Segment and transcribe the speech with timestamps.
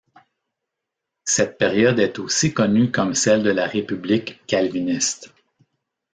[1.25, 5.31] Cette période est aussi connue comme celle de la république calviniste.